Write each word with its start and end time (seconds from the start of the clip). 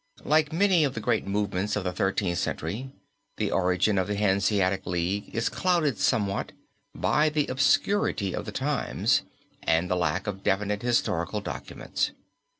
Like 0.23 0.51
many 0.51 0.83
of 0.83 0.95
the 0.95 0.99
great 0.99 1.27
movements 1.27 1.75
of 1.75 1.83
the 1.83 1.91
Thirteenth 1.91 2.39
Century 2.39 2.89
the 3.37 3.51
origin 3.51 3.99
of 3.99 4.07
the 4.07 4.15
Hanseatic 4.15 4.87
League 4.87 5.29
is 5.31 5.47
clouded 5.47 5.99
somewhat 5.99 6.53
by 6.95 7.29
the 7.29 7.45
obscurity 7.45 8.33
of 8.33 8.45
the 8.45 8.51
times 8.51 9.21
and 9.61 9.91
the 9.91 9.95
lack 9.95 10.25
of 10.25 10.41
definite 10.41 10.81
historical 10.81 11.39
documents. 11.39 12.13